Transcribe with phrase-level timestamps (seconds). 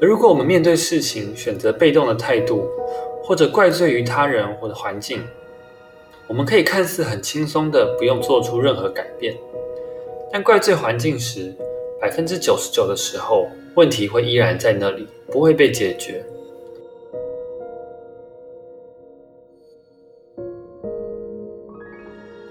[0.00, 2.66] 而如果我们面对事情选择被动的态度，
[3.22, 5.22] 或者怪罪于他人或者环境，
[6.26, 9.36] 我们可以看似很轻松的不用做出任何改变，
[10.32, 11.54] 但怪罪环境时，
[12.00, 16.24] 百分之九十九的时候，问题会依然在那里，不会被解决。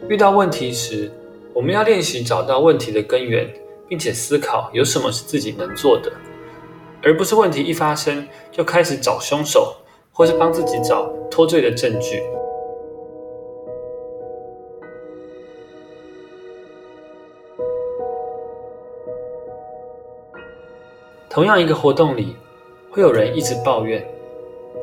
[0.08, 1.12] 遇到问题时，
[1.52, 3.52] 我们要练习找到问题的根源，
[3.88, 6.12] 并且思考有什么是自己能做的，
[7.04, 9.76] 而不是问题一发生就开始找凶手。
[10.12, 12.22] 或是帮自己找脱罪的证据。
[21.30, 22.36] 同样一个活动里，
[22.92, 24.06] 会有人一直抱怨，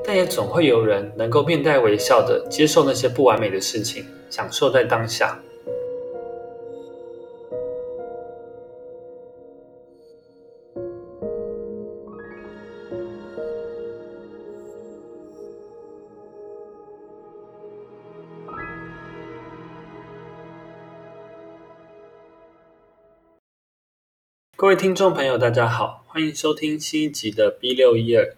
[0.02, 5.38] 但也总会有人能够面带微笑的接受那些不完美的事情，享受在当下。
[24.58, 28.34] 各位听众朋友，大家好，欢迎收听新一集的 B 六一二。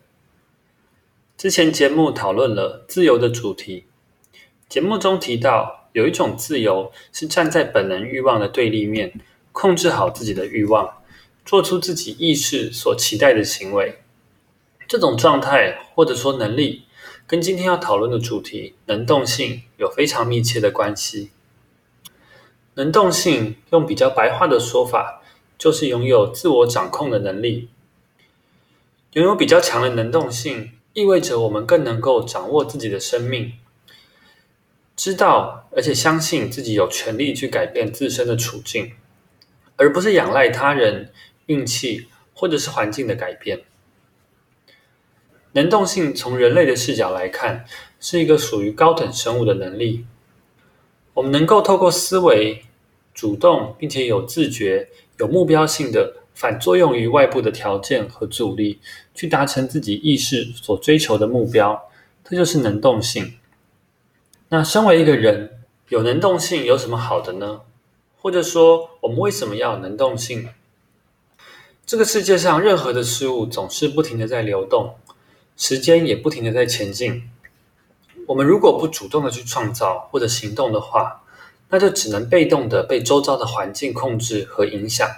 [1.37, 3.85] 之前节目讨论了自由的主题，
[4.69, 9.21] 节目中提到有一种自由是站在本能欲望的对立面，
[9.53, 10.93] 控制好自己的欲望，
[11.45, 14.01] 做出自己意识所期待的行为。
[14.89, 16.83] 这种状态或者说能力，
[17.29, 21.31] 跟今天要讨论的主题能动性有非常密切的关系。
[22.75, 25.23] 能动性用比较白话的说法，
[25.59, 27.69] 就是拥有自我掌控的能力。
[29.15, 33.55] 拥有比较强的能动性，意味着我们更能够掌握自己的生命，
[34.95, 38.93] 知道而且相信自己有权利去改变自身的处境，
[39.77, 41.11] 而不是仰赖他人、
[41.47, 43.63] 运气或者是环境的改变。
[45.53, 47.65] 能动性从人类的视角来看，
[47.99, 50.05] 是一个属于高等生物的能力。
[51.15, 52.63] 我们能够透过思维，
[53.15, 54.91] 主动并且有自觉。
[55.19, 58.81] 有目标性的反作用于外部的条件和阻力，
[59.15, 61.91] 去达成自己意识所追求的目标，
[62.25, 63.35] 这就是能动性。
[64.49, 65.59] 那身为一个人，
[65.89, 67.61] 有能动性有什么好的呢？
[68.21, 70.49] 或者说，我们为什么要能动性？
[71.85, 74.95] 这个世界上任何的事物总是不停的在流动，
[75.57, 77.31] 时间也不停的在前进。
[78.27, 81.23] 我们如果不主动的去创造或者行动的话，
[81.71, 85.09] 那就只能被动的被周遭的环境控制和影响。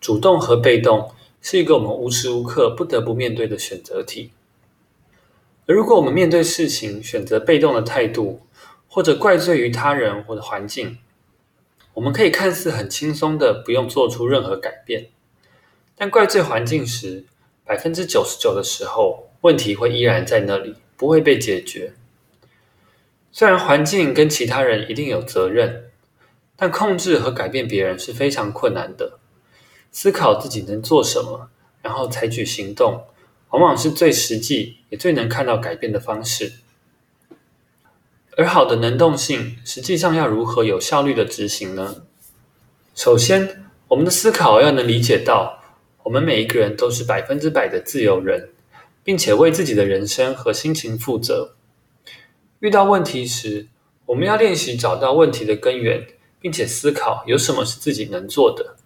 [0.00, 4.30] 主动和被动是一个我们无时无刻不得不面对的选择题。
[5.66, 8.40] 而如果我们面对事情选择被动的态度，
[8.88, 10.98] 或者怪罪于他人或者环境，
[11.94, 15.08] 我们可以看似很轻松的不用做出任何改变。
[15.96, 17.24] 但怪罪环境时，
[17.64, 21.94] 百分之九十九的时候，问题会依然在那里，不会被解决。
[23.36, 25.90] 虽然环境跟其他人一定有责任，
[26.54, 29.18] 但控制和改变别人是非常困难的。
[29.90, 31.50] 思考自己能做什么，
[31.82, 33.02] 然后采取行动，
[33.50, 36.52] 往往是最实际也最能看到改变的方式。
[38.36, 42.04] 而好的能动性，实际上要如何有效率的执行呢？
[42.94, 45.60] 首先，我们的思考要能理解到，
[46.04, 48.50] 我们每一个人都是百分之百的自由人，
[49.02, 51.56] 并且为自己的人生和心情负责。
[52.64, 53.68] 遇到问题时，
[54.06, 56.06] 我们要练习找到问题的根源，
[56.40, 58.76] 并且思考有什么是自己能做的，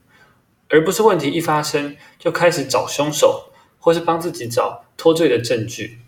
[0.69, 6.01] 而不是问题一发生就开始找凶手，或是帮自己找脱罪的证据。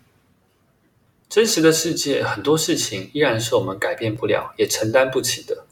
[1.29, 5.63] 真实的世界，很多事情依然是我们改变不了，也承担不起的。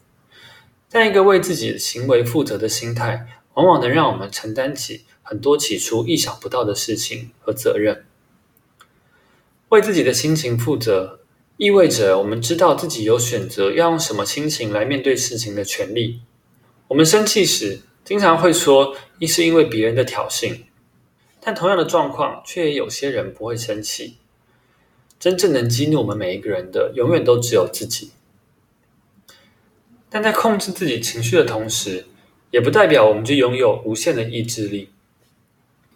[0.88, 8.06] 但一个为自己的行为负责的心态，往往能让我们承担起很多起初意想不到的事情和责任。
[9.68, 11.19] 为自己的心情负责。
[11.60, 16.22] 意味着我们知道自己有选择要用什么心情来面对事情的权利。
[16.88, 20.60] 我们生气时，经常会说一是因为别人的挑衅，
[21.38, 24.16] 但同样的状况，却也有些人不会生气。
[25.18, 28.12] 真正能激怒我们每一个人的，永远都只有自己。
[30.08, 32.06] 但在控制自己情绪的同时，
[32.52, 34.88] 也不代表我们就拥有无限的意志力。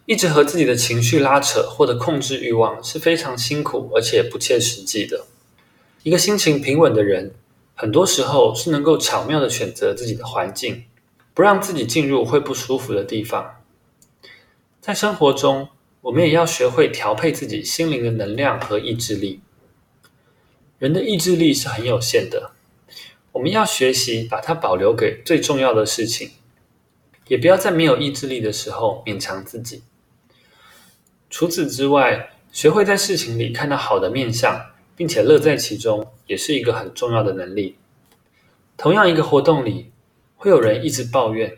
[0.05, 5.25] 一直和自己的情绪拉扯或者控制欲望，是非常辛苦而且不切实际的。
[6.05, 7.33] 一个心情平稳的人，
[7.73, 10.85] 很多时候是能够巧妙的选择自己的环境，
[11.33, 13.63] 不让自己进入会不舒服的地方。
[14.79, 15.69] 在生活中，
[16.01, 19.41] 我们也要学会调配自己心灵的能量和意志力。
[20.77, 22.51] 人的意志力是很有限的，
[23.31, 26.33] 我们要学习把它保留给最重要的事情，
[27.27, 29.81] 也不要在没有意志力的时候勉强自己。
[31.31, 37.75] 除此之外，学会在事情里看到好的面相，并且乐在其中，也是一个很重要的能力。
[38.77, 39.91] 同样，一个活动里
[40.35, 41.57] 会有人一直抱怨，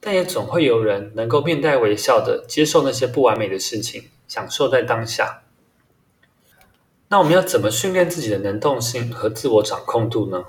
[0.00, 5.42] 但也总会有人能够面带微笑地接受那些不完美的事情，享受在当下。
[7.08, 10.44] 那我们要怎么训练自己的能动性和自我掌控度呢？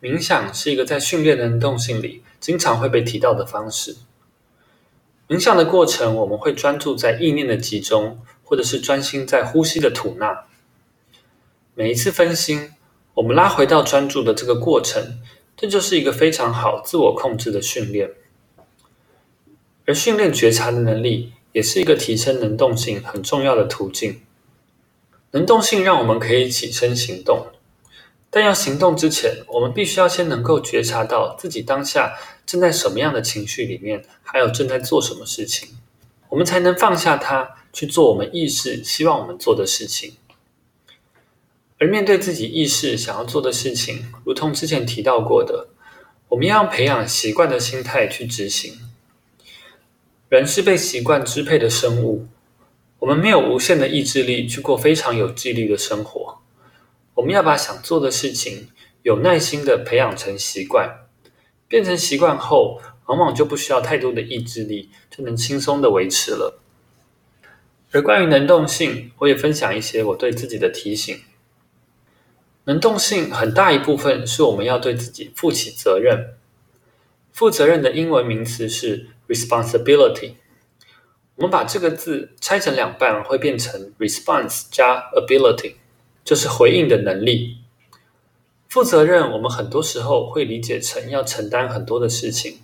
[0.00, 3.96] 冥想是一个在训练能动性里经常会被提到的方式。
[5.28, 10.46] 冥想的过程，我们会专注在意念的集中，或者是专心在呼吸的吐纳。
[11.74, 12.72] 每一次分心，
[13.14, 15.18] 我们拉回到专注的这个过程，
[15.56, 18.10] 这就是一个非常好自我控制的训练。
[19.86, 24.20] 而训练觉察的能力，也是一个提升能动性很重要的途径。
[25.30, 27.46] 能动性让我们可以起身行动。
[28.28, 32.14] 但要行动之前，我们必须要先能够觉察到自己当下
[32.44, 35.70] 正在什么样的情绪里面，还有正在做什么事情，
[36.28, 40.14] 我们才能放下它，去做我们意识希望我们做的事情。
[41.82, 45.66] 而面对自己意识想要做的事情，如同之前提到过的，
[46.28, 48.78] 我们要培养习惯的心态去执行。
[50.28, 52.28] 人是被习惯支配的生物，
[53.00, 56.38] 我们没有无限的意志力去过非常有纪律的生活。
[57.14, 58.68] 我们要把想做的事情
[59.02, 60.88] 有耐心地培养成习惯，
[61.66, 66.60] 变成习惯后，往往就不需要太多的意志力，就能轻松地维持了。
[67.90, 71.18] 而关于能动性，我也分享一些我对自己的提醒。
[72.64, 76.34] 能动性很大一部分是我们要对自己负起责任。
[77.32, 80.34] 负责任的英文名词是 responsibility。
[81.36, 85.74] 我们把这个字拆成两半，会变成 response 加 ability。
[86.24, 87.56] 就是回应的能力。
[88.68, 92.60] 负责任，我们很多时候会理解成要承担很多的事情，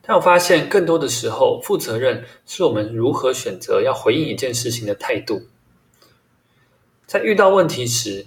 [0.00, 5.42] 但我发现更多的时候，负责任是我们如何选择要回应一件事情的态度。
[7.06, 8.24] 在遇到问题时，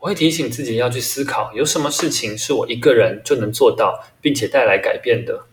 [0.00, 5.44] 我会提醒自己要去思考，有什么事情是我一个人就能做到，并且带来改变的。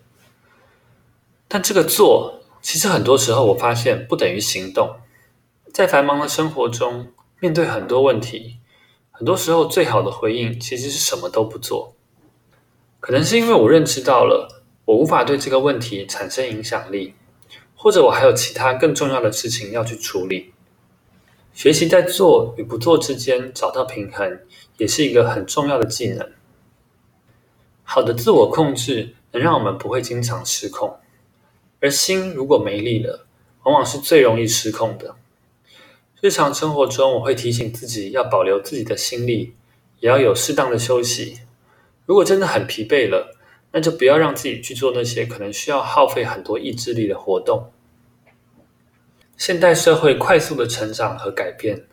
[1.49, 4.95] 但这个做，其实很多时候我发现不等于行动。
[5.73, 7.09] 在繁忙的生活中，
[7.39, 8.57] 面对很多问题，
[9.11, 11.93] 很多时候最好的回应其实是什么都不做。
[13.01, 17.13] 可能是因为我认知到了，我无法对这个问题产生影响力，
[17.75, 20.53] 或者我还有其他更重要的事情要去处理。
[21.57, 24.41] 学习在做与不做之间找到平衡，
[24.77, 26.29] 也是一个很重要的技能。
[27.81, 30.99] 好的自我控制能让我们不会经常失控，
[31.79, 33.25] 而心如果没力了，
[33.63, 35.15] 往往是最容易失控的。
[36.21, 39.55] 日常生活中，我会提醒自己要保留自己的心力，
[39.99, 41.39] 也要有适当的休息。
[42.05, 43.35] 如果真的很疲惫了，
[43.71, 47.71] 那就不要让自己去做那些可能需要耗费很多意志力的活动。
[49.37, 51.85] 现代社会快速的成长和改变，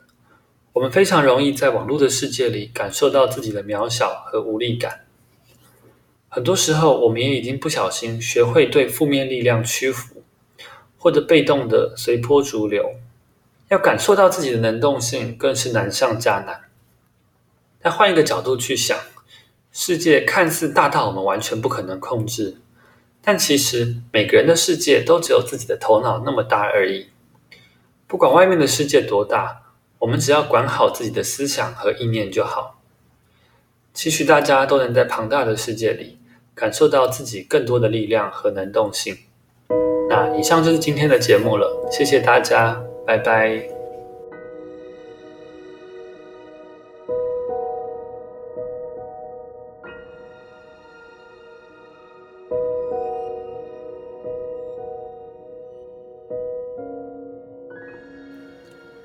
[0.73, 5.05] 我们非常容易在网络的世界里感受到自己的渺小和无力感。
[6.31, 10.23] 很多时候，我们也已经不小心学会对负面力量屈服，
[10.97, 12.95] 或者被动的随波逐流。
[13.69, 16.63] 要感受到自己的能动性，更是难上加难。
[17.79, 18.99] 但换一个角度去想，
[19.71, 22.57] 世界看似大到我们完全不可能控制，
[23.21, 27.09] 但其实每个人的世界都只有自己的头脑那么大而已。
[28.07, 29.63] 不管外面的世界多大，
[29.99, 32.81] 我们只要管好自己的思想和意念就好。
[33.93, 36.19] 期许大家都能在庞大的世界里，
[36.55, 39.17] 感受到自己更多的力量和能动性。
[40.09, 42.83] 那以上就是今天的节目了，谢谢大家。
[43.07, 43.74] 拜拜。